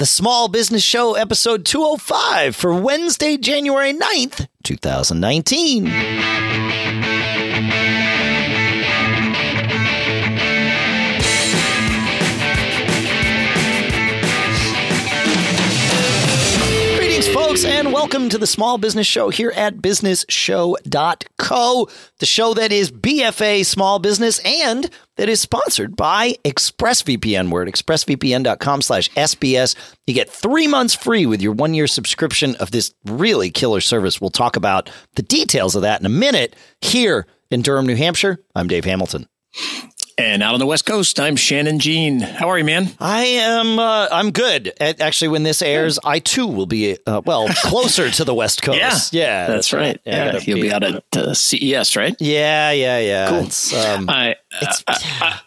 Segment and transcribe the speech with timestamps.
[0.00, 5.84] the Small Business Show, episode 205 for Wednesday, January 9th, 2019.
[16.96, 21.88] Greetings, folks, and welcome to the Small Business Show here at businessshow.co,
[22.20, 24.88] the show that is BFA small business and
[25.20, 27.50] that is sponsored by ExpressVPN.
[27.50, 29.76] We're at expressvpn.com slash SBS.
[30.06, 34.18] You get three months free with your one year subscription of this really killer service.
[34.18, 38.42] We'll talk about the details of that in a minute here in Durham, New Hampshire.
[38.54, 39.26] I'm Dave Hamilton.
[40.20, 42.20] And out on the West Coast, I'm Shannon Jean.
[42.20, 42.90] How are you, man?
[43.00, 43.78] I am.
[43.78, 44.70] Uh, I'm good.
[44.78, 49.14] Actually, when this airs, I too will be uh, well closer to the West Coast.
[49.14, 49.98] Yeah, yeah, that's, right.
[50.04, 52.14] Yeah, you'll be, be out at uh, CES, right?
[52.20, 53.28] Yeah, yeah, yeah.
[53.30, 53.38] Cool.
[53.44, 55.40] It's, um, I, it's, I,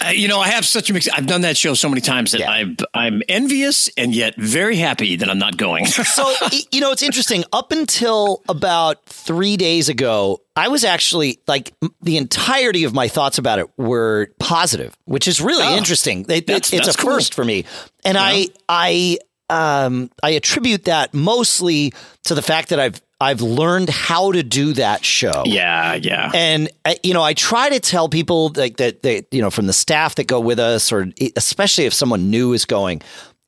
[0.00, 1.08] I, you know, I have such a mix.
[1.08, 2.50] I've done that show so many times that yeah.
[2.50, 5.86] I'm I'm envious and yet very happy that I'm not going.
[5.86, 6.32] so
[6.72, 7.44] you know, it's interesting.
[7.52, 13.38] Up until about three days ago, I was actually like the entirety of my thoughts
[13.38, 16.26] about it were positive, which is really oh, interesting.
[16.28, 17.12] It, it's a cool.
[17.12, 17.64] first for me,
[18.04, 18.22] and yeah.
[18.24, 19.18] I I
[19.86, 21.92] um I attribute that mostly
[22.24, 25.44] to the fact that I've I've learned how to do that show.
[25.46, 26.32] Yeah, yeah.
[26.34, 29.68] And uh, you know, I try to tell people like that they you know from
[29.68, 33.00] the staff that go with us or especially if someone new is going,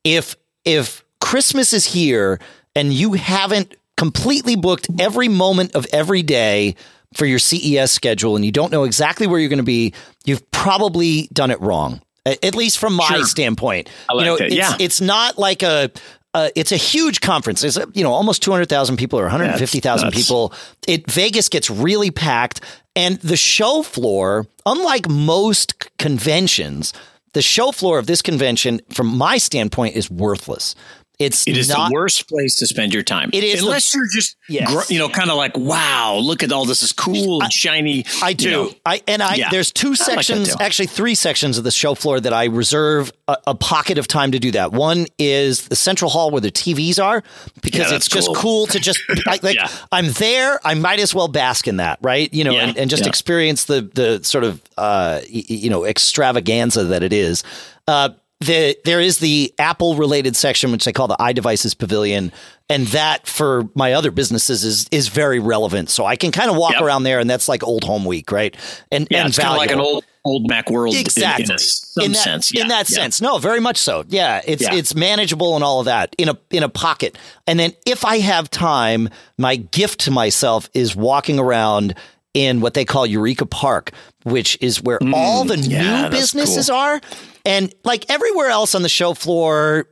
[0.05, 2.38] if if Christmas is here
[2.77, 6.77] and you haven't completely booked every moment of every day
[7.14, 9.94] for your CES schedule and you don't know exactly where you're going to be,
[10.25, 13.25] you've probably done it wrong at least from my sure.
[13.25, 13.89] standpoint.
[14.12, 14.53] Like you know, it.
[14.53, 14.77] it's, yeah.
[14.78, 15.91] it's not like a
[16.33, 17.64] uh, it's a huge conference.
[17.64, 20.53] It's you know almost two hundred thousand people or one hundred fifty thousand people.
[20.86, 22.61] It Vegas gets really packed,
[22.94, 26.92] and the show floor, unlike most conventions,
[27.33, 30.75] the show floor of this convention, from my standpoint, is worthless.
[31.20, 33.28] It's it is not, the worst place to spend your time.
[33.34, 34.90] It is unless the, you're just yes.
[34.90, 38.06] you know kind of like wow, look at all this is cool and I, shiny.
[38.22, 38.44] I do.
[38.44, 38.70] You know.
[38.86, 39.50] I and I yeah.
[39.50, 43.36] there's two sections, like actually three sections of the show floor that I reserve a,
[43.48, 44.72] a, pocket of time to do that.
[44.72, 47.22] One is the central hall where the TVs are
[47.60, 48.66] because yeah, it's just cool.
[48.69, 49.69] to just like, like yeah.
[49.92, 50.59] I'm there.
[50.64, 52.32] I might as well bask in that, right?
[52.32, 57.03] You know, and, and, just experience the the sort of uh, you know extravaganza that
[57.03, 57.44] it is.
[57.86, 58.10] Uh,
[58.41, 62.33] the there is the Apple related section, which they call the iDevices Pavilion,
[62.71, 65.91] and that for my other businesses is is very relevant.
[65.91, 66.83] So I can kind of walk yep.
[66.83, 68.56] around there, and that's like old home week, right?
[68.91, 71.45] And yeah, and it's kind of like an old old Macworld, exactly.
[71.45, 72.62] In, in, some in that, sense, yeah.
[72.62, 72.97] in that yeah.
[72.97, 74.05] sense, no, very much so.
[74.09, 74.75] Yeah, it's yeah.
[74.75, 77.19] it's manageable and all of that in a in a pocket.
[77.47, 81.95] And then if I have time, my gift to myself is walking around
[82.33, 83.91] in what they call Eureka Park,
[84.22, 86.77] which is where mm, all the new businesses cool.
[86.77, 87.01] are.
[87.45, 89.87] And like everywhere else on the show floor,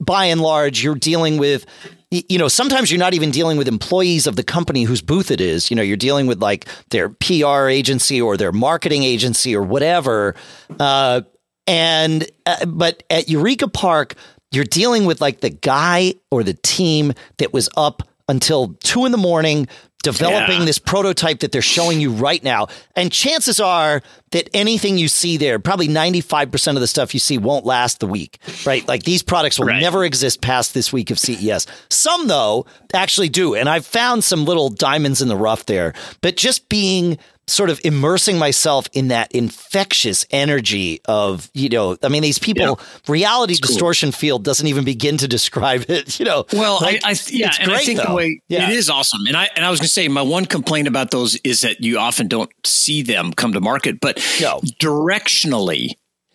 [0.00, 1.66] by and large, you're dealing with,
[2.10, 5.40] you know, sometimes you're not even dealing with employees of the company whose booth it
[5.40, 5.70] is.
[5.70, 10.34] You know, you're dealing with like their PR agency or their marketing agency or whatever.
[10.78, 11.22] Uh,
[11.66, 14.14] and, uh, but at Eureka Park,
[14.52, 19.12] you're dealing with like the guy or the team that was up until two in
[19.12, 19.68] the morning
[20.02, 20.64] developing yeah.
[20.64, 22.68] this prototype that they're showing you right now.
[22.94, 27.38] And chances are that anything you see there, probably 95% of the stuff you see
[27.38, 28.86] won't last the week, right?
[28.86, 29.80] Like these products will right.
[29.80, 31.66] never exist past this week of CES.
[31.88, 33.54] Some, though, actually do.
[33.54, 35.92] And I've found some little diamonds in the rough there.
[36.20, 37.18] But just being
[37.48, 42.80] sort of immersing myself in that infectious energy of, you know, I mean, these people,
[42.80, 42.84] yeah.
[43.06, 44.18] reality it's distortion cool.
[44.18, 46.44] field doesn't even begin to describe it, you know.
[46.52, 48.08] Well, like, I, I, yeah, and great, I think though.
[48.08, 48.68] the way yeah.
[48.68, 49.26] it is awesome.
[49.26, 51.80] And I, and I was going to say, my one complaint about those is that
[51.80, 54.60] you often don't see them come to market, but no.
[54.80, 55.92] directionally,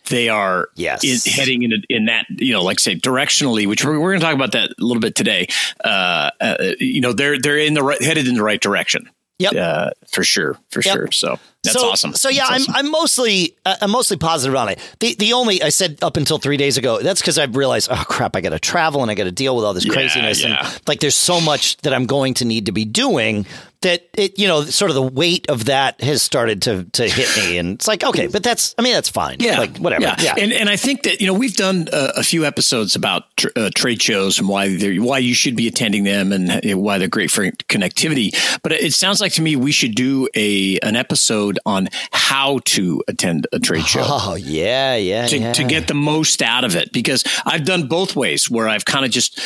[0.10, 1.04] they are yes.
[1.04, 4.26] in, heading in, in that, you know, like say directionally, which we're, we're going to
[4.26, 5.48] talk about that a little bit today.
[5.84, 9.10] Uh, uh, you know, they're, they're in the right, headed in the right direction.
[9.41, 9.53] Yep.
[9.56, 10.57] Uh, for sure.
[10.69, 10.94] For yep.
[10.94, 11.12] sure.
[11.12, 12.13] So that's so, awesome.
[12.13, 14.79] So yeah, that's I'm I'm mostly uh, I'm mostly positive on it.
[15.00, 17.02] The the only I said up until three days ago.
[17.02, 19.55] That's because I've realized, oh crap, I got to travel and I got to deal
[19.55, 20.66] with all this yeah, craziness yeah.
[20.66, 23.46] and like there's so much that I'm going to need to be doing
[23.82, 27.36] that it you know sort of the weight of that has started to to hit
[27.38, 27.58] me.
[27.58, 29.38] And it's like okay but that's i mean that's fine.
[29.40, 29.60] Yeah.
[29.60, 30.04] Like whatever.
[30.04, 30.36] Yeah, yeah.
[30.38, 33.48] and and i think that you know we've done a, a few episodes about tr-
[33.56, 37.08] uh, trade shows and why they why you should be attending them and why they're
[37.08, 38.32] great for connectivity.
[38.62, 43.04] But it sounds like to me we should do a an episode on how to
[43.08, 44.04] attend a trade show.
[44.04, 45.54] Oh yeah yeah to, yeah.
[45.54, 46.92] to get the most out of it.
[46.94, 49.40] Because i've done both ways where i've kind of just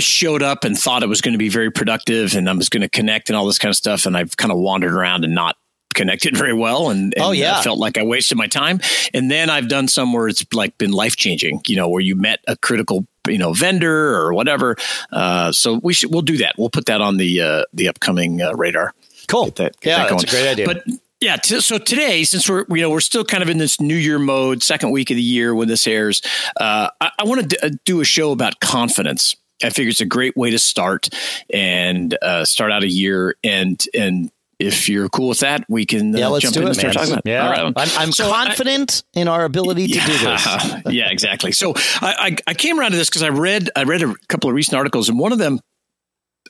[0.00, 2.82] showed up and thought it was going to be very productive and i was going
[2.82, 5.24] to connect and all this kind of stuff and i've kind kind of wandered around
[5.24, 5.56] and not
[5.94, 8.80] connected very well and, and oh yeah uh, felt like I wasted my time
[9.12, 12.14] and then I've done some where it's like been life changing you know where you
[12.14, 14.76] met a critical you know vendor or whatever.
[15.12, 16.54] Uh, so we should we'll do that.
[16.58, 18.94] We'll put that on the uh, the upcoming uh, radar.
[19.28, 19.46] Cool.
[19.46, 20.66] Get that, get yeah, that that's a great idea.
[20.66, 20.84] But
[21.20, 23.96] yeah, t- so today, since we're you know we're still kind of in this New
[23.96, 26.22] Year mode, second week of the year when this airs,
[26.58, 29.36] uh, I, I want to d- uh, do a show about confidence.
[29.62, 31.08] I figure it's a great way to start
[31.52, 34.30] and uh, start out a year and and
[34.60, 36.76] if you're cool with that, we can uh, yeah, let's jump do in it, and
[36.76, 37.02] start man.
[37.02, 37.26] talking about.
[37.26, 40.82] Yeah, I'm, I'm so confident I, in our ability to yeah, do this.
[40.94, 41.52] yeah, exactly.
[41.52, 41.72] So
[42.02, 44.54] I, I, I came around to this because I read I read a couple of
[44.54, 45.60] recent articles, and one of them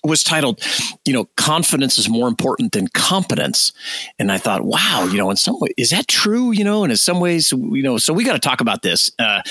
[0.02, 0.60] was titled,
[1.04, 3.72] you know, confidence is more important than competence.
[4.18, 6.52] And I thought, wow, you know, in some way, is that true?
[6.52, 9.10] You know, and in some ways, you know, so we got to talk about this.
[9.18, 9.42] Uh,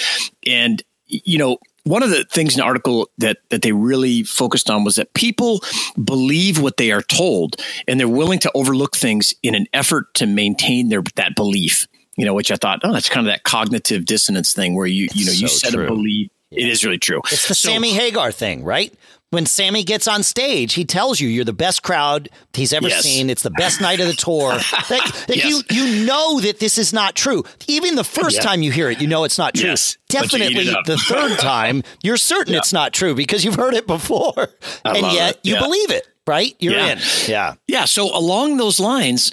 [0.47, 4.69] and, you know, one of the things in the article that that they really focused
[4.69, 5.61] on was that people
[6.01, 7.55] believe what they are told
[7.87, 11.87] and they're willing to overlook things in an effort to maintain their that belief
[12.17, 15.07] you know which i thought oh that's kind of that cognitive dissonance thing where you
[15.13, 15.85] you know you set true.
[15.85, 16.65] a belief yeah.
[16.65, 18.93] it is really true it's the so, sammy hagar thing right
[19.31, 23.03] when Sammy gets on stage, he tells you you're the best crowd he's ever yes.
[23.03, 23.29] seen.
[23.29, 24.53] It's the best night of the tour.
[24.89, 25.45] that, that yes.
[25.45, 27.43] you you know that this is not true.
[27.67, 28.41] Even the first yeah.
[28.41, 29.69] time you hear it, you know it's not true.
[29.69, 29.97] Yes.
[30.09, 32.59] Definitely the third time, you're certain yeah.
[32.59, 34.49] it's not true because you've heard it before,
[34.83, 35.39] I and yet it.
[35.43, 35.59] you yeah.
[35.59, 36.07] believe it.
[36.25, 36.55] Right?
[36.59, 36.99] You're in.
[37.27, 37.55] Yeah.
[37.67, 37.85] Yeah.
[37.85, 39.31] So along those lines,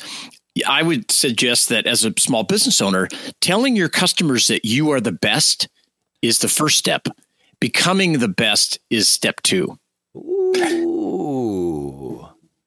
[0.67, 3.09] I would suggest that as a small business owner,
[3.43, 5.69] telling your customers that you are the best
[6.23, 7.09] is the first step.
[7.61, 9.79] Becoming the best is step two.
[10.57, 12.27] Ooh.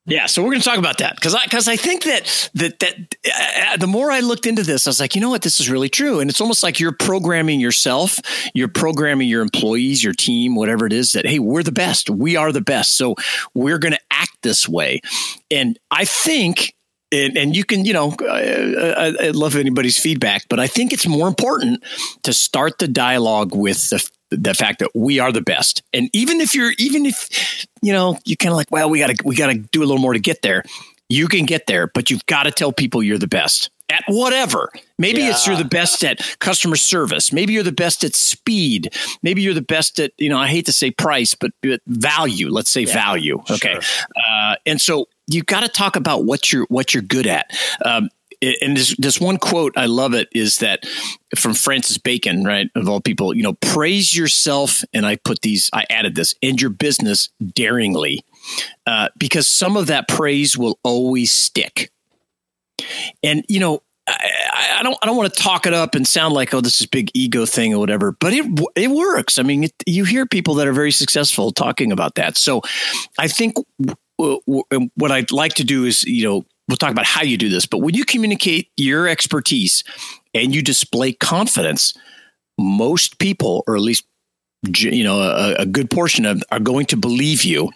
[0.10, 2.80] Yeah, so we're going to talk about that because I because I think that that
[2.80, 5.44] that uh, uh, the more I looked into this, I was like, you know what,
[5.44, 8.18] this is really true, and it's almost like you're programming yourself,
[8.56, 11.12] you're programming your employees, your team, whatever it is.
[11.12, 13.16] That hey, we're the best, we are the best, so
[13.54, 15.00] we're going to act this way,
[15.52, 16.74] and I think
[17.12, 20.68] and, and, you can, you know, uh, uh, I, I, love anybody's feedback, but I
[20.68, 21.84] think it's more important
[22.22, 25.81] to start the dialogue with the the fact that we are the best.
[25.94, 29.08] And even if you're, even if, you know, you're kind of like, well, we got
[29.08, 30.64] to, we got to do a little more to get there.
[31.10, 34.72] You can get there, but you've got to tell people you're the best at whatever.
[35.00, 35.31] Maybe yeah.
[35.31, 37.34] it's you're the best at customer service.
[37.34, 38.94] Maybe you're the best at speed.
[39.24, 42.50] Maybe you're the best at, you know, I hate to say price, but, but value.
[42.50, 43.42] Let's say yeah, value.
[43.50, 43.80] Okay.
[43.80, 44.06] Sure.
[44.30, 47.50] Uh, and so you've got to talk about what you're, what you're good at.
[47.84, 48.10] Um,
[48.41, 50.86] and this, this one quote I love it is that
[51.38, 52.69] from Francis Bacon, right?
[52.75, 56.59] Of all people, you know, praise yourself, and I put these, I added this, and
[56.59, 58.24] your business daringly,
[58.88, 61.91] uh, because some of that praise will always stick.
[63.24, 66.33] And you know, I, I, don't I don't want to talk it up and sound
[66.33, 68.45] like oh this is big ego thing or whatever, but it
[68.75, 69.38] it works.
[69.38, 72.38] I mean, it, you hear people that are very successful talking about that.
[72.38, 72.62] So,
[73.18, 73.56] I think
[74.18, 77.66] what I'd like to do is you know we'll talk about how you do this,
[77.66, 79.83] but when you communicate your expertise
[80.33, 81.95] and you display confidence,
[82.60, 84.06] most people, or at least
[84.77, 87.71] you know a, a good portion of, are going to believe you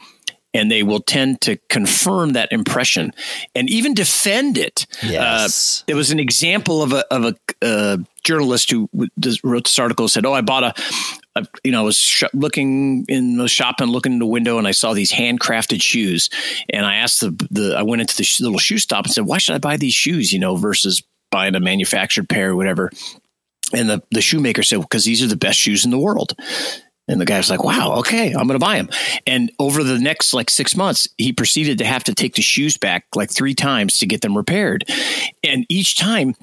[0.53, 3.11] and they will tend to confirm that impression
[3.55, 4.85] and even defend it.
[5.01, 5.81] Yes.
[5.81, 7.35] Uh, there was an example of a, of a
[7.65, 8.87] uh, journalist who
[9.43, 10.73] wrote this article said, "Oh, I bought a,
[11.35, 14.57] a you know, I was sh- looking in the shop and looking in the window,
[14.57, 16.29] and I saw these handcrafted shoes,
[16.69, 19.25] and I asked the the I went into the sh- little shoe stop and said,
[19.25, 20.31] why should I buy these shoes?
[20.31, 22.91] You know, versus buying a manufactured pair or whatever."
[23.73, 26.33] And the, the shoemaker said, because these are the best shoes in the world.
[27.07, 28.89] And the guy was like, wow, okay, I'm going to buy them.
[29.25, 32.77] And over the next like six months, he proceeded to have to take the shoes
[32.77, 34.85] back like three times to get them repaired.
[35.43, 36.35] And each time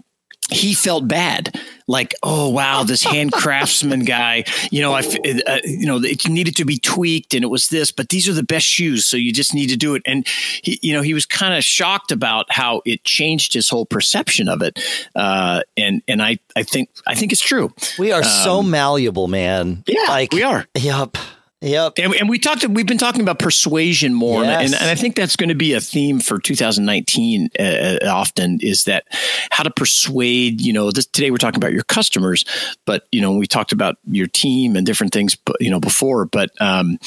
[0.51, 1.59] he felt bad.
[1.87, 6.55] Like oh wow this hand craftsman guy you know i uh, you know it needed
[6.57, 9.33] to be tweaked and it was this but these are the best shoes so you
[9.33, 10.03] just need to do it.
[10.07, 10.25] And
[10.63, 14.49] he you know he was kind of shocked about how it changed his whole perception
[14.49, 14.79] of it.
[15.17, 17.73] Uh, and and i i think i think it's true.
[17.99, 19.83] We are um, so malleable man.
[19.89, 20.67] Yeah like we are.
[20.77, 21.17] yep
[21.63, 21.95] Yep.
[21.99, 24.43] And, and, we talked, we've been talking about persuasion more.
[24.43, 24.73] Yes.
[24.73, 28.61] And, and, I think that's going to be a theme for 2019 uh, uh, often
[28.63, 29.05] is that
[29.51, 32.45] how to persuade, you know, this, today we're talking about your customers,
[32.87, 36.25] but, you know, we talked about your team and different things, but, you know, before,
[36.25, 36.99] but, um,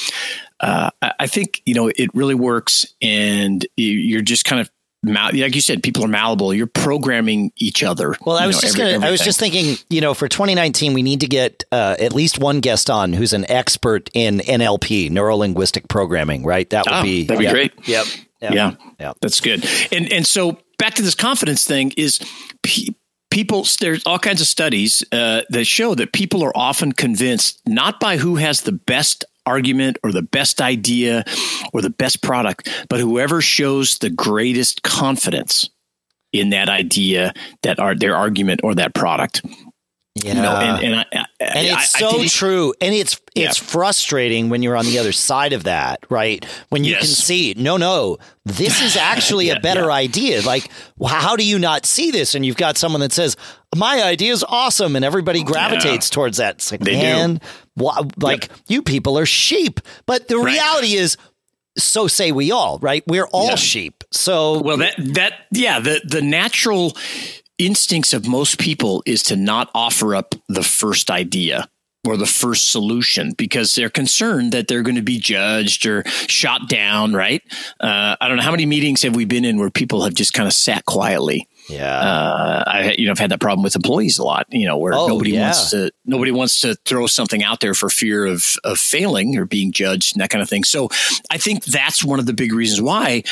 [0.60, 4.70] uh, I think, you know, it really works and you're just kind of
[5.06, 6.54] like you said, people are malleable.
[6.54, 8.16] You're programming each other.
[8.24, 10.94] Well, I was know, just every, gonna, I was just thinking, you know, for 2019,
[10.94, 15.10] we need to get uh, at least one guest on who's an expert in NLP,
[15.10, 16.44] neuro linguistic programming.
[16.44, 16.68] Right?
[16.70, 17.72] That would oh, be that'd be great.
[17.86, 18.06] Yep.
[18.40, 18.52] yep.
[18.52, 18.74] Yeah.
[18.98, 19.12] Yeah.
[19.20, 19.66] That's good.
[19.92, 22.20] And and so back to this confidence thing is.
[22.62, 22.94] Pe-
[23.30, 27.98] people there's all kinds of studies uh, that show that people are often convinced not
[27.98, 31.24] by who has the best argument or the best idea
[31.72, 35.68] or the best product, but whoever shows the greatest confidence
[36.32, 37.32] in that idea,
[37.62, 39.42] that are their argument or that product.
[40.16, 40.34] Yeah.
[40.34, 41.24] You know, and, and I,
[41.54, 43.66] and it's so I true and it's it's yeah.
[43.66, 47.00] frustrating when you're on the other side of that right when you yes.
[47.00, 49.92] can see no no this is actually yeah, a better yeah.
[49.92, 50.70] idea like
[51.06, 53.36] how do you not see this and you've got someone that says
[53.76, 57.40] my idea is awesome and everybody gravitates towards that it's like they man
[57.76, 57.90] do.
[58.18, 58.58] like yep.
[58.68, 60.52] you people are sheep but the right.
[60.52, 61.16] reality is
[61.76, 66.22] so say we all right we're all sheep so well that that yeah the the
[66.22, 66.92] natural
[67.58, 71.68] instincts of most people is to not offer up the first idea
[72.06, 76.68] or the first solution because they're concerned that they're going to be judged or shot
[76.68, 77.42] down, right?
[77.80, 80.34] Uh, I don't know how many meetings have we been in where people have just
[80.34, 84.18] kind of sat quietly yeah, uh, I you know I've had that problem with employees
[84.18, 84.46] a lot.
[84.50, 85.44] You know where oh, nobody yeah.
[85.44, 89.46] wants to nobody wants to throw something out there for fear of of failing or
[89.46, 90.64] being judged and that kind of thing.
[90.64, 90.90] So
[91.30, 93.22] I think that's one of the big reasons why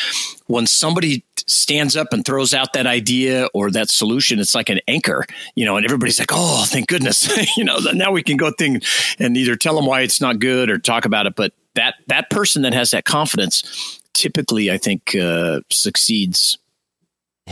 [0.46, 4.80] when somebody stands up and throws out that idea or that solution, it's like an
[4.88, 5.26] anchor.
[5.54, 8.80] You know, and everybody's like, "Oh, thank goodness!" you know, now we can go thing
[9.18, 11.34] and either tell them why it's not good or talk about it.
[11.36, 16.58] But that that person that has that confidence typically, I think, uh, succeeds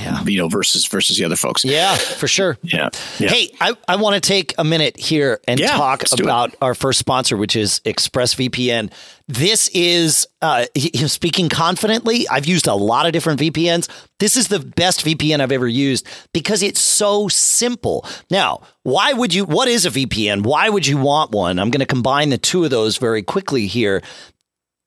[0.01, 0.25] yeah.
[0.25, 1.65] you know, versus versus the other folks.
[1.65, 2.59] Yeah, for sure.
[2.63, 2.91] Yeah.
[3.19, 3.29] yeah.
[3.29, 6.99] Hey, I, I want to take a minute here and yeah, talk about our first
[6.99, 8.93] sponsor, which is ExpressVPN.
[9.29, 10.67] This is uh,
[11.07, 12.29] speaking confidently.
[12.29, 13.89] I've used a lot of different VPNs.
[14.19, 18.07] This is the best VPN I've ever used because it's so simple.
[18.31, 19.45] Now, why would you?
[19.45, 20.43] What is a VPN?
[20.43, 21.59] Why would you want one?
[21.59, 24.03] I'm going to combine the two of those very quickly here.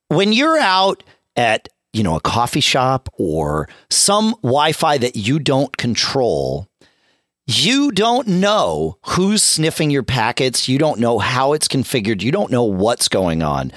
[0.10, 1.04] When you're out
[1.36, 6.68] at you know, a coffee shop or some Wi Fi that you don't control,
[7.46, 10.68] you don't know who's sniffing your packets.
[10.68, 12.22] You don't know how it's configured.
[12.22, 13.72] You don't know what's going on.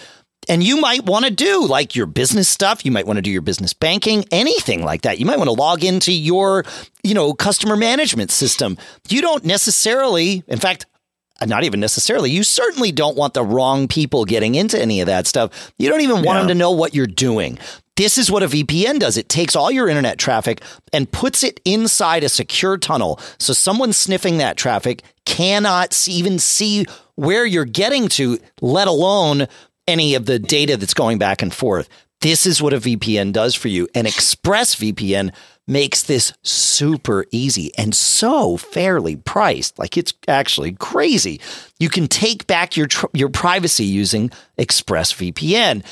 [0.48, 2.84] And you might want to do like your business stuff.
[2.84, 5.18] You might want to do your business banking, anything like that.
[5.18, 6.64] You might want to log into your,
[7.02, 8.78] you know, customer management system.
[9.08, 10.86] You don't necessarily, in fact,
[11.44, 12.30] not even necessarily.
[12.30, 15.72] You certainly don't want the wrong people getting into any of that stuff.
[15.78, 16.38] You don't even want yeah.
[16.38, 17.58] them to know what you're doing.
[17.96, 19.16] This is what a VPN does.
[19.16, 20.62] It takes all your internet traffic
[20.92, 23.18] and puts it inside a secure tunnel.
[23.38, 29.46] So someone sniffing that traffic cannot even see where you're getting to, let alone
[29.88, 31.88] any of the data that's going back and forth.
[32.20, 33.88] This is what a VPN does for you.
[33.94, 35.32] And ExpressVPN
[35.66, 39.78] makes this super easy and so fairly priced.
[39.78, 41.40] Like it's actually crazy.
[41.78, 45.84] You can take back your tr- your privacy using ExpressVPN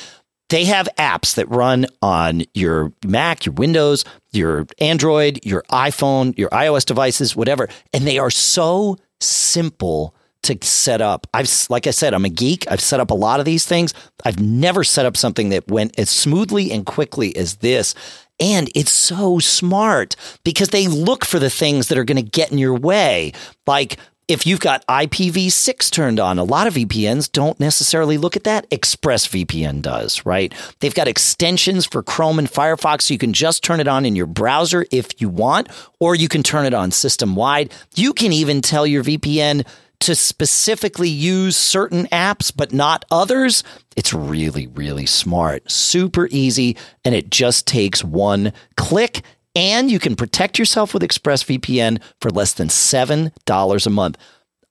[0.51, 6.51] they have apps that run on your Mac, your Windows, your Android, your iPhone, your
[6.51, 7.69] iOS devices, whatever.
[7.93, 11.27] And they are so simple to set up.
[11.33, 12.71] I've, like I said, I'm a geek.
[12.71, 13.95] I've set up a lot of these things.
[14.25, 17.95] I've never set up something that went as smoothly and quickly as this.
[18.39, 22.53] And it's so smart because they look for the things that are going to get
[22.53, 23.33] in your way,
[23.67, 23.97] like
[24.27, 28.69] if you've got IPv6 turned on, a lot of VPNs don't necessarily look at that.
[28.71, 30.55] ExpressVPN does, right?
[30.81, 34.17] They've got extensions for Chrome and Firefox, so you can just turn it on in
[34.17, 35.69] your browser if you want,
[36.01, 37.73] or you can turn it on system wide.
[37.95, 39.67] You can even tell your VPN
[40.01, 43.63] to specifically use certain apps, but not others.
[43.97, 49.23] It's really, really smart, super easy, and it just takes one click
[49.55, 54.19] and you can protect yourself with ExpressVPN for less than $7 a month.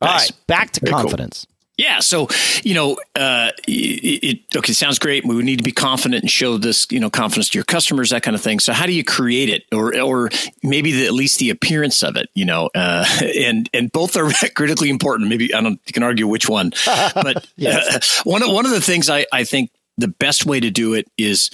[0.00, 0.30] All nice.
[0.30, 1.46] right, back to Very confidence.
[1.46, 1.53] Cool.
[1.76, 2.28] Yeah, so
[2.62, 5.26] you know, uh, it, it, okay sounds great.
[5.26, 8.22] We need to be confident and show this, you know, confidence to your customers, that
[8.22, 8.60] kind of thing.
[8.60, 10.30] So, how do you create it, or or
[10.62, 12.70] maybe the, at least the appearance of it, you know?
[12.74, 13.04] Uh,
[13.38, 15.28] and and both are critically important.
[15.28, 15.80] Maybe I don't.
[15.86, 18.20] You can argue which one, but yes.
[18.20, 20.94] uh, one of one of the things I I think the best way to do
[20.94, 21.50] it is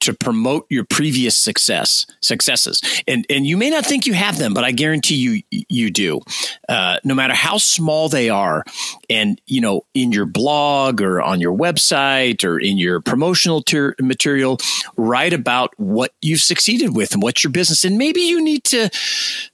[0.00, 2.80] to promote your previous success successes.
[3.06, 6.20] And and you may not think you have them but i guarantee you you do.
[6.68, 8.64] Uh, no matter how small they are
[9.08, 13.94] and you know in your blog or on your website or in your promotional ter-
[14.00, 14.58] material
[14.96, 18.88] write about what you've succeeded with and what's your business and maybe you need to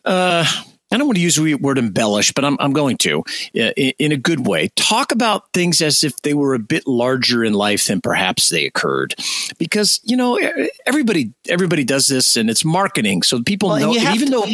[0.04, 0.44] uh,
[0.92, 3.92] I don't want to use the word embellish, but I'm, I'm going to uh, in,
[3.98, 4.68] in, a good way.
[4.76, 8.66] Talk about things as if they were a bit larger in life than perhaps they
[8.66, 9.14] occurred,
[9.58, 10.38] because you know
[10.86, 14.12] everybody everybody does this, and it's marketing, so people well, know.
[14.12, 14.46] even to, though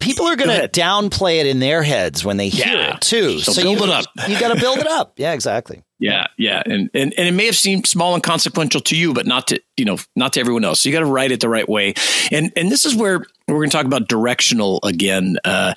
[0.00, 2.96] people are going to downplay it in their heads when they hear yeah.
[2.96, 4.06] it too, so, so build you, it up.
[4.28, 5.14] You got to build it up.
[5.18, 5.84] Yeah, exactly.
[5.98, 9.26] Yeah, yeah, and, and and it may have seemed small and consequential to you, but
[9.26, 10.80] not to you know not to everyone else.
[10.80, 11.94] So you got to write it the right way,
[12.30, 15.74] and and this is where we're going to talk about directional again, uh,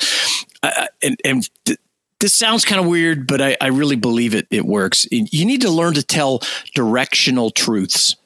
[1.02, 1.50] and and.
[1.66, 1.80] Th-
[2.20, 4.46] this sounds kind of weird, but I, I really believe it.
[4.52, 5.08] It works.
[5.10, 6.42] You need to learn to tell
[6.76, 8.18] directional truths,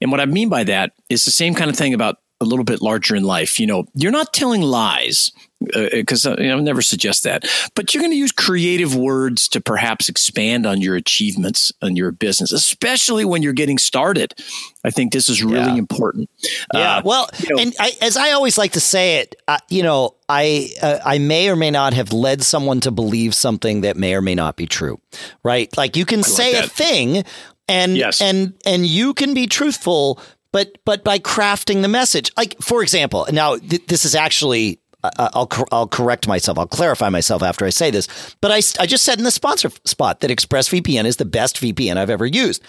[0.00, 2.16] and what I mean by that is the same kind of thing about
[2.46, 3.60] little bit larger in life.
[3.60, 7.44] You know, you're not telling lies because uh, uh, you know, I never suggest that.
[7.74, 12.12] But you're going to use creative words to perhaps expand on your achievements and your
[12.12, 14.34] business, especially when you're getting started.
[14.84, 15.76] I think this is really yeah.
[15.76, 16.28] important.
[16.74, 16.98] Yeah.
[16.98, 19.82] Uh, well, you know, and I, as I always like to say it, uh, you
[19.82, 23.96] know, I uh, I may or may not have led someone to believe something that
[23.96, 25.00] may or may not be true.
[25.42, 25.74] Right?
[25.76, 26.66] Like you can like say that.
[26.66, 27.24] a thing,
[27.68, 28.20] and yes.
[28.20, 30.20] and and you can be truthful
[30.52, 35.10] but but by crafting the message like for example now th- this is actually uh,
[35.18, 36.58] uh, I'll I'll correct myself.
[36.58, 38.34] I'll clarify myself after I say this.
[38.40, 41.96] But I, I just said in the sponsor spot that ExpressVPN is the best VPN
[41.96, 42.62] I've ever used.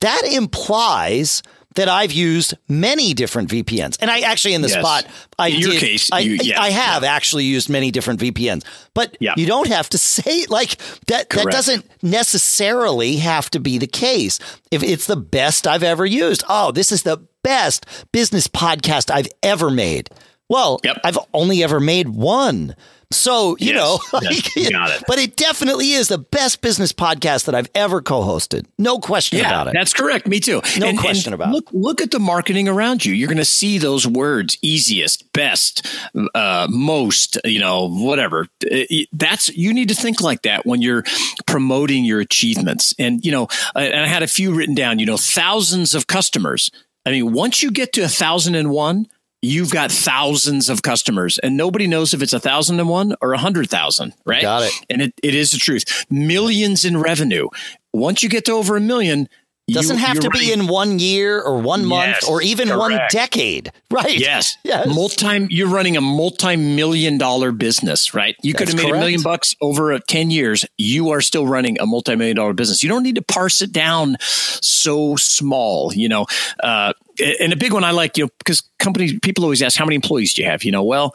[0.00, 1.42] That implies
[1.74, 3.98] that I've used many different VPNs.
[4.00, 4.78] And I actually in the yes.
[4.78, 5.06] spot
[5.38, 7.12] I in your did, case I, you, yeah, I have yeah.
[7.12, 8.64] actually used many different VPNs.
[8.94, 9.34] But yeah.
[9.36, 10.76] you don't have to say like
[11.06, 11.46] that Correct.
[11.46, 14.38] that doesn't necessarily have to be the case.
[14.70, 16.44] If it's the best I've ever used.
[16.48, 20.08] Oh, this is the best business podcast I've ever made.
[20.48, 20.98] Well, yep.
[21.04, 22.76] I've only ever made one.
[23.12, 25.04] So, you yes, know, like, yes, got it.
[25.06, 28.66] but it definitely is the best business podcast that I've ever co-hosted.
[28.78, 29.74] No question yeah, about it.
[29.74, 30.26] That's correct.
[30.26, 30.60] Me too.
[30.78, 31.74] No and, question and about look, it.
[31.74, 33.14] Look at the marketing around you.
[33.14, 35.86] You're going to see those words easiest, best,
[36.34, 38.48] uh, most, you know, whatever.
[38.70, 38.80] Uh,
[39.12, 41.04] that's, you need to think like that when you're
[41.46, 42.94] promoting your achievements.
[42.98, 46.70] And, you know, and I had a few written down, you know, thousands of customers.
[47.04, 49.06] I mean, once you get to a thousand and one,
[49.42, 53.32] you've got thousands of customers and nobody knows if it's a thousand and one or
[53.32, 54.42] a hundred thousand, right?
[54.42, 54.72] Got it.
[54.88, 56.06] And it, it is the truth.
[56.08, 57.48] Millions in revenue.
[57.92, 59.28] Once you get to over a million,
[59.68, 60.40] doesn't you, have to right.
[60.40, 62.80] be in one year or one month yes, or even correct.
[62.80, 64.18] one decade, right?
[64.18, 64.88] Yes, yes.
[64.88, 68.34] Multi, you're running a multi-million dollar business, right?
[68.42, 68.96] You could have made correct.
[68.96, 70.66] a million bucks over ten years.
[70.78, 72.82] You are still running a multi-million dollar business.
[72.82, 76.26] You don't need to parse it down so small, you know.
[76.60, 76.92] Uh,
[77.40, 79.94] and a big one I like, you know, because companies, people always ask, how many
[79.94, 80.64] employees do you have?
[80.64, 81.14] You know, well,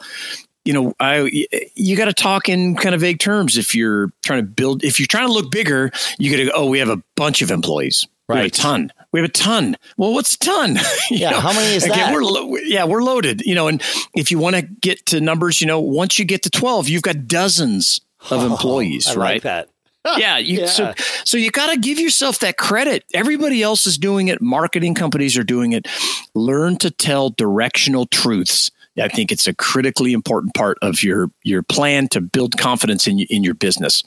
[0.64, 4.40] you know, I you got to talk in kind of vague terms if you're trying
[4.40, 4.84] to build.
[4.84, 6.50] If you're trying to look bigger, you got to go.
[6.54, 8.06] Oh, we have a bunch of employees.
[8.28, 8.92] Right, we have a ton.
[9.10, 9.76] We have a ton.
[9.96, 10.78] Well, what's a ton?
[11.10, 12.14] yeah, know, how many is again, that?
[12.14, 13.40] We're lo- yeah, we're loaded.
[13.42, 13.82] You know, and
[14.14, 17.02] if you want to get to numbers, you know, once you get to twelve, you've
[17.02, 19.06] got dozens of employees.
[19.08, 19.34] Oh, I right?
[19.34, 19.68] Like that
[20.16, 20.66] yeah, you, yeah.
[20.66, 23.04] So, so you got to give yourself that credit.
[23.12, 24.40] Everybody else is doing it.
[24.40, 25.86] Marketing companies are doing it.
[26.34, 28.70] Learn to tell directional truths.
[29.00, 33.20] I think it's a critically important part of your your plan to build confidence in
[33.20, 34.02] in your business.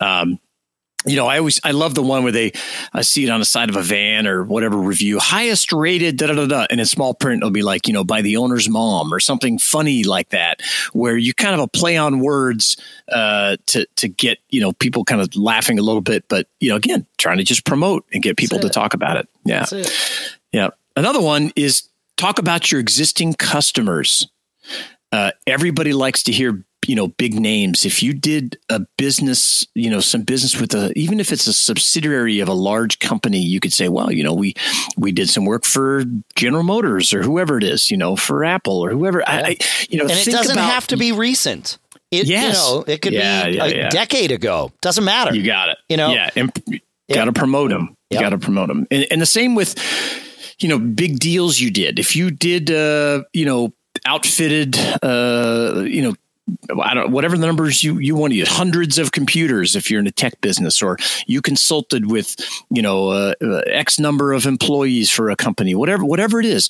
[0.00, 0.40] Um,
[1.06, 2.52] you know, I always I love the one where they
[2.92, 6.28] I see it on the side of a van or whatever review, highest rated, da
[6.28, 8.68] da da da, and in small print it'll be like you know by the owner's
[8.68, 10.60] mom or something funny like that,
[10.92, 12.76] where you kind of a play on words
[13.12, 16.70] uh, to to get you know people kind of laughing a little bit, but you
[16.70, 19.28] know again trying to just promote and get people to talk about it.
[19.44, 19.92] Yeah, it.
[20.52, 20.70] yeah.
[20.96, 24.28] Another one is talk about your existing customers.
[25.12, 29.90] Uh, everybody likes to hear you know big names if you did a business you
[29.90, 33.60] know some business with a even if it's a subsidiary of a large company you
[33.60, 34.54] could say well you know we
[34.96, 36.04] we did some work for
[36.36, 39.46] general motors or whoever it is you know for apple or whoever yeah.
[39.46, 39.56] I,
[39.88, 41.78] you know and it doesn't about, have to be recent
[42.10, 42.56] it, yes.
[42.56, 44.70] you know, it could yeah, be yeah, a decade ago.
[44.80, 45.34] Doesn't matter.
[45.34, 45.78] You got it.
[45.88, 46.52] You know, yeah, and
[47.12, 47.96] got to promote them.
[48.10, 49.74] You got to promote them, and, and the same with,
[50.60, 51.98] you know, big deals you did.
[51.98, 53.74] If you did, uh, you know,
[54.06, 56.14] outfitted, uh, you know,
[56.80, 60.00] I don't whatever the numbers you you want to use hundreds of computers if you're
[60.00, 62.36] in a tech business or you consulted with
[62.70, 66.68] you know uh, uh, X number of employees for a company whatever whatever it is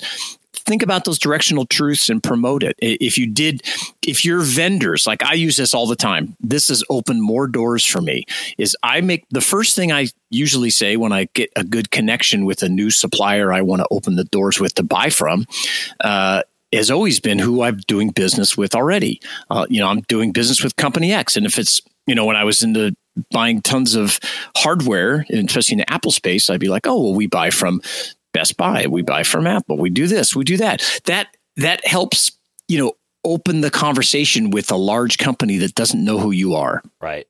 [0.65, 2.75] think about those directional truths and promote it.
[2.79, 3.61] If you did,
[4.01, 7.85] if your vendors, like I use this all the time, this has opened more doors
[7.85, 8.25] for me.
[8.57, 12.45] Is I make the first thing I usually say when I get a good connection
[12.45, 15.45] with a new supplier I want to open the doors with to buy from.
[16.03, 16.41] Uh,
[16.75, 19.21] has always been who I'm doing business with already.
[19.49, 22.35] Uh, you know, I'm doing business with company X, and if it's you know when
[22.35, 22.95] I was into
[23.31, 24.19] buying tons of
[24.57, 27.81] hardware, especially in the Apple space, I'd be like, oh, well, we buy from
[28.33, 30.83] Best Buy, we buy from Apple, we do this, we do that.
[31.05, 32.31] That that helps,
[32.67, 36.83] you know, open the conversation with a large company that doesn't know who you are.
[37.01, 37.27] Right.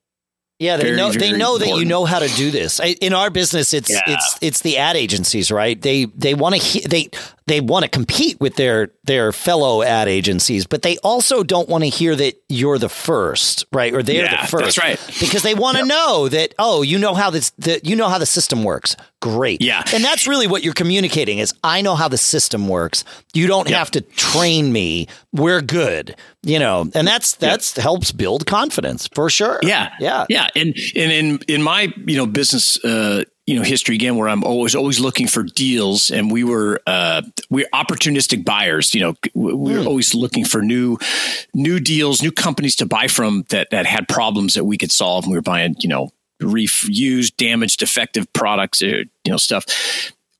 [0.60, 1.72] Yeah, they very, know they know important.
[1.72, 2.80] that you know how to do this.
[2.80, 4.02] In our business, it's yeah.
[4.08, 5.80] it's it's the ad agencies, right?
[5.82, 7.10] They they want to they
[7.48, 11.84] they want to compete with their their fellow ad agencies, but they also don't want
[11.84, 13.94] to hear that you're the first, right?
[13.94, 15.00] Or they're yeah, the first, that's right?
[15.20, 15.88] Because they want to yep.
[15.88, 18.96] know that oh, you know how this the, you know how the system works.
[19.22, 23.04] Great, yeah, and that's really what you're communicating is I know how the system works.
[23.34, 23.78] You don't yep.
[23.78, 25.08] have to train me.
[25.32, 27.84] We're good, you know, and that's that's yep.
[27.84, 29.60] helps build confidence for sure.
[29.62, 32.84] Yeah, yeah, yeah, and and in in my you know business.
[32.84, 36.12] Uh, you know history again where i'm always always looking for deals.
[36.12, 39.88] And we were uh we're opportunistic buyers you know we are mm.
[39.88, 40.98] always looking for new
[41.54, 45.26] new deals new companies to buy from that that had problems that we could solve.
[45.26, 49.66] And we were buying you know refused damaged defective products uh, you know stuff.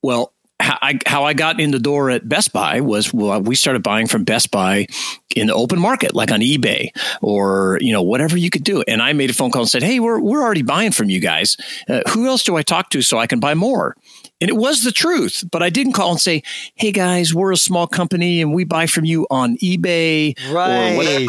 [0.02, 3.56] Well how I, how I got in the door at Best Buy was well, we
[3.56, 4.88] started buying from Best Buy
[5.36, 6.90] in the open market, like on eBay
[7.22, 8.82] or you know whatever you could do.
[8.88, 11.20] And I made a phone call and said, "Hey, we're we're already buying from you
[11.20, 11.58] guys.
[11.90, 13.96] Uh, who else do I talk to so I can buy more?"
[14.42, 16.42] And it was the truth, but I didn't call and say,
[16.76, 20.94] "Hey guys, we're a small company and we buy from you on eBay right.
[20.94, 21.26] or whatever."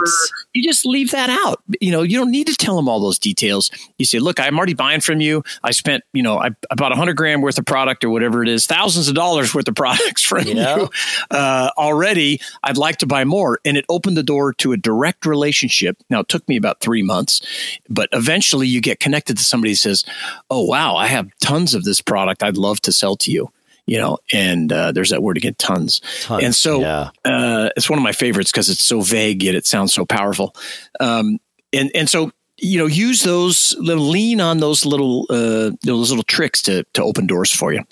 [0.57, 1.63] You just leave that out.
[1.81, 3.71] You know, you don't need to tell them all those details.
[3.99, 5.45] You say, "Look, I'm already buying from you.
[5.63, 8.43] I spent, you know, I, I bought a hundred grand worth of product or whatever
[8.43, 10.77] it is, thousands of dollars worth of products from yeah.
[10.77, 10.91] you
[11.31, 12.41] uh, already.
[12.63, 15.99] I'd like to buy more." And it opened the door to a direct relationship.
[16.11, 17.41] Now it took me about three months,
[17.89, 20.05] but eventually you get connected to somebody who says,
[20.51, 22.43] "Oh wow, I have tons of this product.
[22.43, 23.53] I'd love to." sell to you
[23.87, 27.11] you know and uh, there's that word again tons, tons and so yeah.
[27.25, 30.55] uh, it's one of my favorites because it's so vague yet it sounds so powerful.
[31.01, 31.39] Um,
[31.73, 36.63] and and so you know use those lean on those little uh, those little tricks
[36.63, 37.83] to to open doors for you.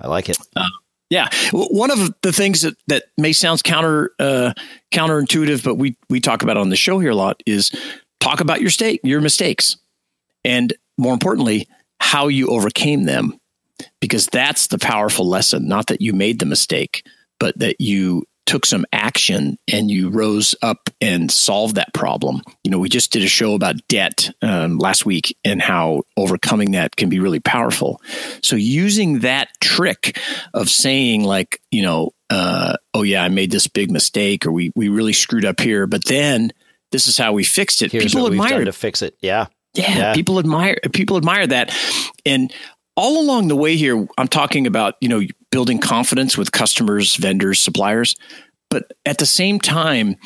[0.00, 0.38] I like it.
[0.56, 0.64] Uh,
[1.10, 4.52] yeah, one of the things that, that may sound counter uh,
[4.92, 7.72] counterintuitive, but we we talk about on the show here a lot is
[8.20, 9.76] talk about your state your mistakes,
[10.44, 11.66] and more importantly,
[12.00, 13.39] how you overcame them
[14.00, 15.68] because that's the powerful lesson.
[15.68, 17.04] Not that you made the mistake,
[17.38, 22.42] but that you took some action and you rose up and solved that problem.
[22.64, 26.72] You know, we just did a show about debt um, last week and how overcoming
[26.72, 28.00] that can be really powerful.
[28.42, 30.18] So using that trick
[30.52, 34.72] of saying like, you know, uh, oh yeah, I made this big mistake or we
[34.74, 36.50] we really screwed up here, but then
[36.90, 37.92] this is how we fixed it.
[37.92, 39.16] Here's people admire to fix it.
[39.20, 39.46] Yeah.
[39.74, 39.96] yeah.
[39.96, 41.72] Yeah, people admire people admire that,
[42.26, 42.52] and
[42.96, 47.58] all along the way here, I'm talking about, you know, building confidence with customers, vendors,
[47.60, 48.16] suppliers.
[48.68, 50.16] But at the same time,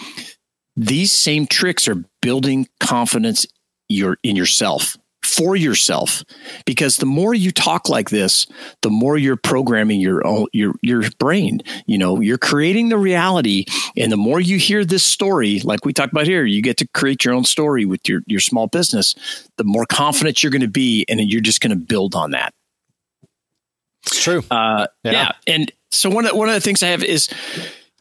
[0.77, 3.47] these same tricks are building confidence
[3.89, 4.97] your, in yourself
[5.37, 6.23] for yourself
[6.65, 8.47] because the more you talk like this
[8.83, 13.65] the more you're programming your own your your brain you know you're creating the reality
[13.97, 16.87] and the more you hear this story like we talked about here you get to
[16.89, 19.15] create your own story with your your small business
[19.57, 22.55] the more confident you're going to be and you're just going to build on that
[24.07, 24.43] it's true.
[24.51, 25.13] Uh, yeah.
[25.13, 25.33] yeah.
[25.47, 27.29] And so one of, one of the things I have is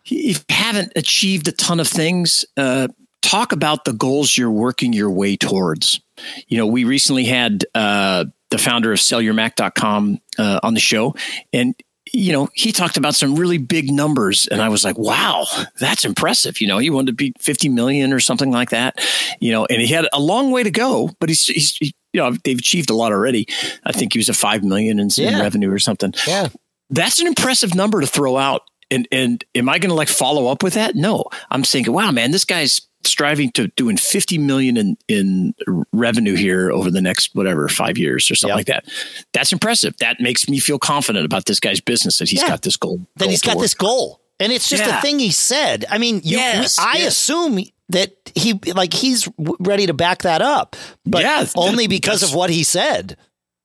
[0.06, 2.88] if you haven't achieved a ton of things, uh,
[3.24, 6.02] talk about the goals you're working your way towards.
[6.48, 11.16] You know, we recently had uh, the founder of sellyourmac.com uh, on the show
[11.52, 11.76] and
[12.12, 15.46] you know, he talked about some really big numbers and I was like, wow,
[15.80, 16.62] that's impressive.
[16.62, 19.00] You know, he wanted to be 50 million or something like that,
[19.40, 22.22] you know, and he had a long way to go, but he's, he's, he, you
[22.22, 23.48] know, they've achieved a lot already.
[23.84, 25.38] I think he was a 5 million in, yeah.
[25.38, 26.14] in revenue or something.
[26.28, 26.50] Yeah.
[26.90, 28.62] That's an impressive number to throw out.
[28.92, 30.94] And, and am I going to like follow up with that?
[30.96, 35.56] No, I'm thinking, wow, man, this guy's striving to doing 50 million in, in
[35.92, 38.68] revenue here over the next whatever five years or something yep.
[38.68, 38.86] like that
[39.34, 42.48] that's impressive that makes me feel confident about this guy's business that he's yeah.
[42.48, 45.00] got this goal that he's got this goal and it's just yeah.
[45.00, 47.08] a thing he said i mean you, yes, i yes.
[47.08, 49.28] assume that he like he's
[49.60, 53.18] ready to back that up but yeah, only because of what he said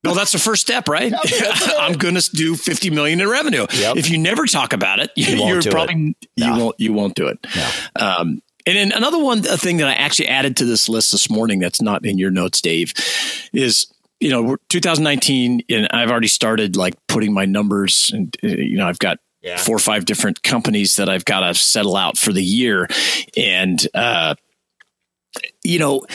[0.04, 1.12] well, that's the first step, right?
[1.78, 3.66] I'm going to do 50 million in revenue.
[3.72, 3.96] Yep.
[3.96, 6.28] If you never talk about it, you are probably it.
[6.36, 7.44] you won't you won't do it.
[7.56, 7.70] No.
[7.96, 11.30] Um, and then another one a thing that I actually added to this list this
[11.30, 12.92] morning that's not in your notes, Dave,
[13.52, 18.76] is you know 2019 and I've already started like putting my numbers and uh, you
[18.76, 19.56] know I've got yeah.
[19.56, 22.88] four or five different companies that I've got to settle out for the year.
[23.36, 24.34] And, uh,
[25.64, 26.06] you know,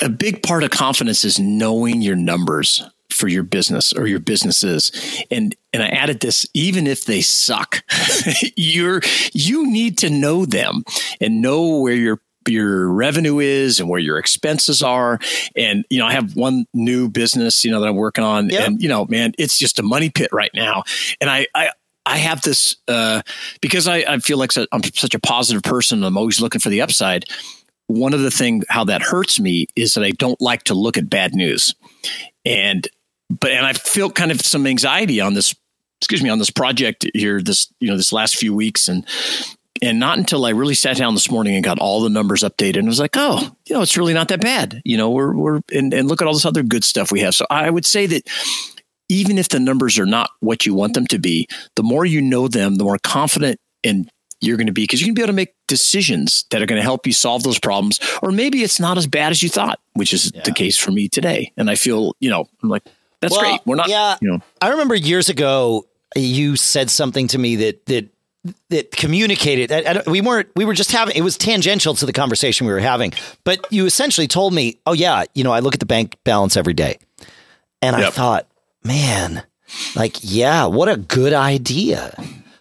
[0.00, 2.82] a big part of confidence is knowing your numbers
[3.14, 4.92] for your business or your businesses
[5.30, 7.82] and and I added this even if they suck
[8.56, 9.00] you're
[9.32, 10.84] you need to know them
[11.20, 15.18] and know where your your revenue is and where your expenses are
[15.56, 18.66] and you know I have one new business you know that I'm working on yep.
[18.68, 20.82] and you know man it's just a money pit right now
[21.20, 21.70] and I I
[22.06, 23.22] I have this uh,
[23.62, 26.04] because I, I feel like I'm such a positive person.
[26.04, 27.24] I'm always looking for the upside
[27.86, 30.96] one of the things how that hurts me is that I don't like to look
[30.96, 31.74] at bad news.
[32.44, 32.88] And
[33.40, 35.54] but and I feel kind of some anxiety on this
[36.00, 39.06] excuse me on this project here this you know this last few weeks and
[39.82, 42.78] and not until I really sat down this morning and got all the numbers updated
[42.78, 44.80] and was like, oh, you know, it's really not that bad.
[44.84, 47.34] You know, we're we're and, and look at all this other good stuff we have.
[47.34, 48.26] So I would say that
[49.08, 52.22] even if the numbers are not what you want them to be, the more you
[52.22, 54.08] know them, the more confident and
[54.40, 56.66] you're going to be because you're going to be able to make decisions that are
[56.66, 58.00] going to help you solve those problems.
[58.22, 60.42] Or maybe it's not as bad as you thought, which is yeah.
[60.42, 61.52] the case for me today.
[61.56, 62.84] And I feel, you know, I'm like,
[63.20, 63.60] that's well, great.
[63.64, 64.16] We're not, yeah.
[64.20, 68.08] You know, I remember years ago, you said something to me that, that,
[68.68, 72.12] that communicated I, I, we weren't we were just having it was tangential to the
[72.12, 75.72] conversation we were having but you essentially told me oh yeah you know i look
[75.72, 76.98] at the bank balance every day
[77.80, 78.08] and yep.
[78.08, 78.46] i thought
[78.84, 79.42] man
[79.96, 82.14] like yeah what a good idea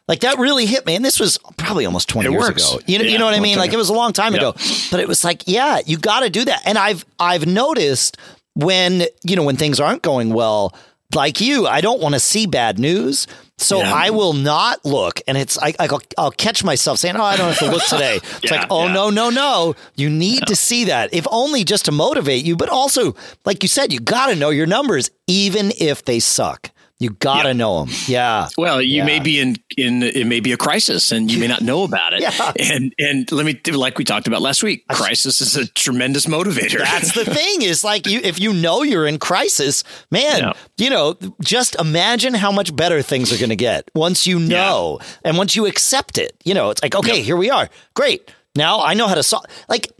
[0.07, 0.95] like that really hit me.
[0.95, 2.71] And this was probably almost 20 it years works.
[2.71, 2.81] ago.
[2.85, 3.57] You know, yeah, you know what I mean?
[3.57, 4.53] Like it was a long time ago,
[4.91, 6.61] but it was like, yeah, you got to do that.
[6.65, 8.17] And I've, I've noticed
[8.55, 10.73] when, you know, when things aren't going well,
[11.15, 13.27] like you, I don't want to see bad news.
[13.57, 13.93] So yeah.
[13.93, 17.49] I will not look, and it's I, will I'll catch myself saying, "Oh, I don't
[17.49, 18.93] have to look today." It's yeah, like, "Oh yeah.
[18.93, 19.75] no, no, no!
[19.95, 23.69] You need to see that, if only just to motivate you, but also, like you
[23.69, 26.71] said, you got to know your numbers, even if they suck."
[27.03, 27.57] You gotta yep.
[27.57, 27.93] know them.
[28.07, 28.47] Yeah.
[28.57, 29.05] Well, you yeah.
[29.05, 32.13] may be in in it may be a crisis, and you may not know about
[32.13, 32.21] it.
[32.21, 32.53] yeah.
[32.57, 36.79] And and let me like we talked about last week, crisis is a tremendous motivator.
[36.79, 37.61] That's the thing.
[37.61, 40.39] Is like you if you know you're in crisis, man.
[40.39, 40.53] Yeah.
[40.77, 44.99] You know, just imagine how much better things are going to get once you know
[45.01, 45.07] yeah.
[45.25, 46.41] and once you accept it.
[46.45, 47.25] You know, it's like okay, yep.
[47.25, 47.69] here we are.
[47.95, 48.31] Great.
[48.55, 49.45] Now I know how to solve.
[49.67, 49.91] Like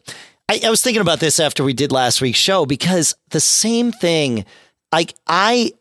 [0.47, 3.91] I, I was thinking about this after we did last week's show because the same
[3.91, 4.45] thing.
[4.93, 5.73] Like I.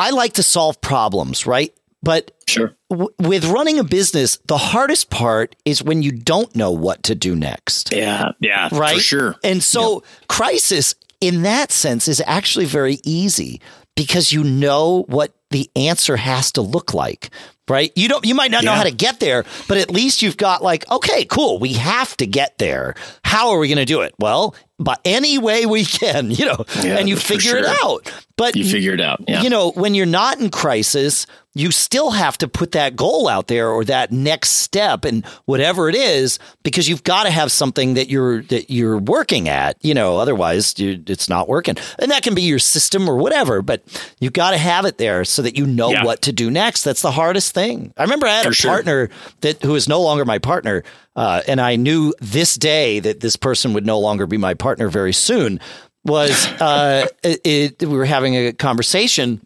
[0.00, 1.72] I like to solve problems, right?
[2.02, 2.74] But sure.
[2.88, 7.14] W- with running a business, the hardest part is when you don't know what to
[7.14, 7.92] do next.
[7.92, 8.98] Yeah, yeah, right.
[8.98, 9.36] sure.
[9.44, 13.60] And so, crisis in that sense is actually very easy
[13.94, 17.30] because you know what the answer has to look like
[17.70, 17.92] right?
[17.94, 18.70] You don't you might not yeah.
[18.70, 22.16] know how to get there, but at least you've got like, okay, cool, we have
[22.18, 22.94] to get there.
[23.24, 24.12] How are we going to do it?
[24.18, 27.58] Well, by any way we can, you know, yeah, and you figure sure.
[27.58, 28.12] it out.
[28.36, 29.22] But you figure it out.
[29.28, 29.42] Yeah.
[29.42, 33.48] You know, when you're not in crisis, you still have to put that goal out
[33.48, 37.94] there or that next step and whatever it is because you've got to have something
[37.94, 42.22] that you're that you're working at you know otherwise you, it's not working and that
[42.22, 43.82] can be your system or whatever but
[44.20, 46.04] you've got to have it there so that you know yeah.
[46.04, 48.70] what to do next that's the hardest thing i remember i had For a sure.
[48.70, 50.84] partner that who is no longer my partner
[51.16, 54.88] uh, and i knew this day that this person would no longer be my partner
[54.88, 55.60] very soon
[56.04, 59.40] was uh, it, it, we were having a conversation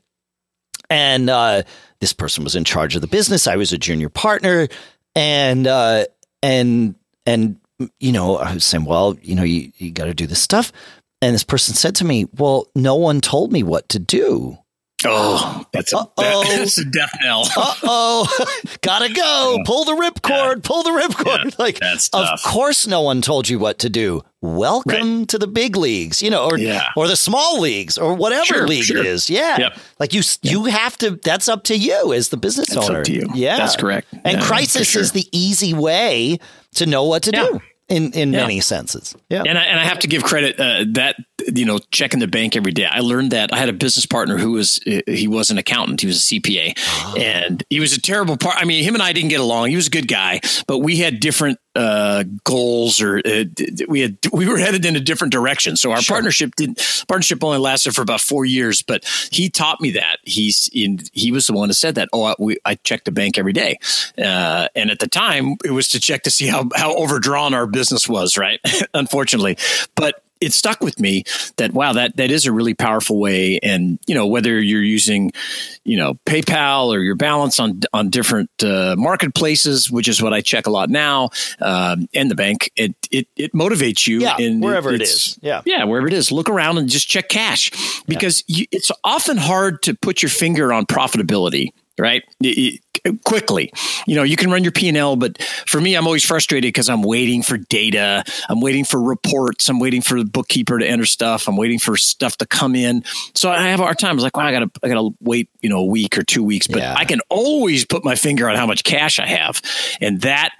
[0.91, 1.63] and uh,
[2.01, 3.47] this person was in charge of the business.
[3.47, 4.69] I was a junior partner,
[5.15, 6.05] and uh,
[6.43, 6.95] and
[7.27, 7.59] and
[7.99, 10.73] you know, I was saying, well, you know, you you got to do this stuff.
[11.23, 14.59] And this person said to me, "Well, no one told me what to do."
[15.17, 17.43] Oh, that's a, that's a death knell.
[17.57, 18.47] uh oh,
[18.81, 19.59] gotta go.
[19.65, 20.63] Pull the ripcord.
[20.63, 21.45] Pull the ripcord.
[21.45, 22.45] Yeah, like, that's tough.
[22.45, 24.23] of course, no one told you what to do.
[24.41, 25.29] Welcome right.
[25.29, 26.89] to the big leagues, you know, or yeah.
[26.97, 28.99] or the small leagues, or whatever sure, league sure.
[28.99, 29.29] it is.
[29.29, 29.79] Yeah, yep.
[29.99, 30.53] like you, yep.
[30.53, 31.13] you have to.
[31.23, 33.01] That's up to you as the business that's owner.
[33.01, 33.29] Up to you.
[33.35, 34.09] Yeah, that's correct.
[34.25, 35.03] And crisis sure.
[35.03, 36.39] is the easy way
[36.77, 38.41] to know what to do in in yeah.
[38.41, 39.15] many senses.
[39.29, 41.17] Yeah, and I, and I have to give credit uh, that
[41.55, 42.87] you know checking the bank every day.
[42.87, 46.01] I learned that I had a business partner who was uh, he was an accountant.
[46.01, 47.15] He was a CPA, oh.
[47.19, 48.57] and he was a terrible part.
[48.59, 49.69] I mean, him and I didn't get along.
[49.69, 53.45] He was a good guy, but we had different uh, goals, or uh,
[53.89, 55.77] we had we were headed in a different direction.
[55.77, 56.15] So our sure.
[56.15, 58.83] partnership didn't partnership only lasted for about four years.
[58.83, 61.01] But he taught me that he's in.
[61.13, 62.09] He was the one who said that.
[62.13, 63.79] Oh, I, we, I check the bank every day,
[64.19, 67.67] uh, and at the time it was to check to see how how overdrawn our
[67.67, 68.61] business was, right?
[68.95, 69.57] Unfortunately,
[69.95, 71.25] but it stuck with me
[71.57, 73.59] that wow that that is a really powerful way.
[73.63, 75.33] And you know whether you're using
[75.85, 80.41] you know PayPal or your balance on on different uh, marketplaces which is what I
[80.41, 81.31] check a lot now
[81.61, 85.39] um, and the bank it it, it motivates you yeah, in wherever it is.
[85.43, 85.63] Yeah.
[85.65, 87.71] Yeah wherever it is look around and just check cash.
[88.07, 88.59] Because yeah.
[88.59, 92.23] you, it's often hard to put your finger on profitability right?
[92.41, 93.71] It, it, quickly,
[94.07, 96.69] you know, you can run your P and L, but for me, I'm always frustrated
[96.69, 100.87] because I'm waiting for data, I'm waiting for reports, I'm waiting for the bookkeeper to
[100.87, 103.05] enter stuff, I'm waiting for stuff to come in.
[103.35, 104.13] So I have a hard time.
[104.13, 106.43] I was like, well, I gotta, I gotta wait, you know, a week or two
[106.43, 106.95] weeks, but yeah.
[106.97, 109.61] I can always put my finger on how much cash I have,
[110.01, 110.53] and that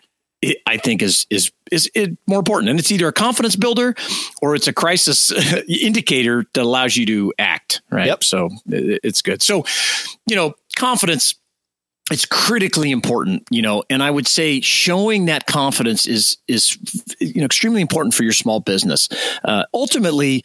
[0.67, 3.95] I think is is is it more important, and it's either a confidence builder
[4.43, 5.33] or it's a crisis
[5.69, 7.83] indicator that allows you to act.
[7.91, 8.07] Right.
[8.07, 8.25] Yep.
[8.25, 9.43] So it's good.
[9.43, 9.65] So,
[10.27, 11.35] you know, confidence
[12.11, 16.77] it's critically important you know and i would say showing that confidence is is
[17.21, 19.09] you know extremely important for your small business
[19.45, 20.43] uh, ultimately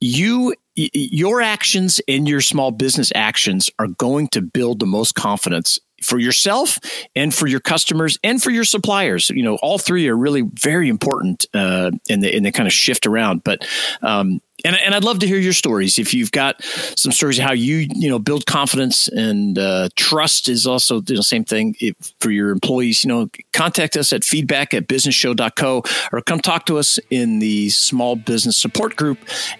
[0.00, 5.78] you your actions and your small business actions are going to build the most confidence
[6.02, 6.78] for yourself
[7.14, 9.28] and for your customers and for your suppliers.
[9.30, 12.72] You know, all three are really very important uh, in the in the kind of
[12.72, 13.44] shift around.
[13.44, 13.66] But
[14.02, 15.98] um, and, and I'd love to hear your stories.
[15.98, 16.62] If you've got
[16.96, 21.22] some stories of how you you know build confidence and uh, trust is also the
[21.22, 23.04] same thing if, for your employees.
[23.04, 27.68] You know, contact us at feedback at businessshow.co or come talk to us in the
[27.70, 29.18] small business support group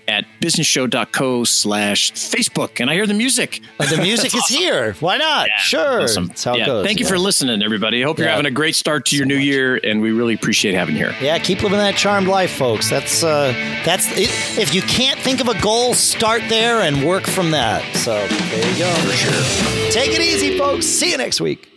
[0.09, 2.81] at businessshow.co slash Facebook.
[2.81, 3.61] And I hear the music.
[3.79, 4.57] the music is awesome.
[4.57, 4.93] here.
[4.95, 5.49] Why not?
[5.49, 6.03] Yeah, sure.
[6.03, 6.27] Awesome.
[6.29, 6.63] That's how yeah.
[6.63, 6.87] it goes.
[6.87, 8.03] Thank you for listening, everybody.
[8.03, 9.45] I hope you're having a great start to so your new much.
[9.45, 11.17] year, and we really appreciate having you here.
[11.21, 12.91] Yeah, keep living that charmed life, folks.
[12.91, 13.53] That's uh,
[13.85, 14.31] that's it.
[14.59, 17.97] if you can't think of a goal, start there and work from that.
[17.97, 18.93] So there you go.
[18.93, 19.91] For sure.
[19.93, 20.85] Take it easy, folks.
[20.85, 21.69] See you next week.